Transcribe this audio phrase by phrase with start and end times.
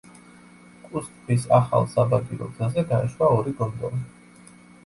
[0.85, 4.05] კუს ტბის ახალ საბაგირო გზაზე გაეშვა ორი გონდოლა.